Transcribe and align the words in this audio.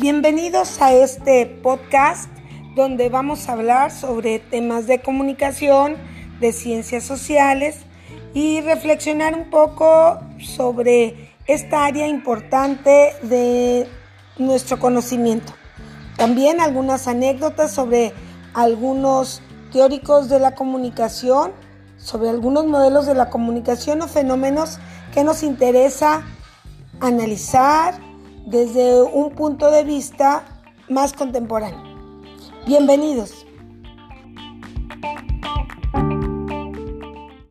Bienvenidos 0.00 0.80
a 0.80 0.92
este 0.92 1.44
podcast 1.44 2.30
donde 2.76 3.08
vamos 3.08 3.48
a 3.48 3.54
hablar 3.54 3.90
sobre 3.90 4.38
temas 4.38 4.86
de 4.86 5.02
comunicación, 5.02 5.96
de 6.38 6.52
ciencias 6.52 7.02
sociales 7.02 7.78
y 8.32 8.60
reflexionar 8.60 9.34
un 9.34 9.50
poco 9.50 10.20
sobre 10.38 11.34
esta 11.48 11.84
área 11.84 12.06
importante 12.06 13.12
de 13.22 13.88
nuestro 14.38 14.78
conocimiento. 14.78 15.52
También 16.16 16.60
algunas 16.60 17.08
anécdotas 17.08 17.72
sobre 17.72 18.12
algunos 18.54 19.42
teóricos 19.72 20.28
de 20.28 20.38
la 20.38 20.54
comunicación, 20.54 21.50
sobre 21.96 22.28
algunos 22.30 22.66
modelos 22.66 23.04
de 23.06 23.16
la 23.16 23.30
comunicación 23.30 24.00
o 24.02 24.06
fenómenos 24.06 24.78
que 25.12 25.24
nos 25.24 25.42
interesa 25.42 26.22
analizar 27.00 28.07
desde 28.50 29.02
un 29.02 29.30
punto 29.32 29.70
de 29.70 29.84
vista 29.84 30.42
más 30.88 31.12
contemporáneo. 31.12 31.82
Bienvenidos. 32.66 33.46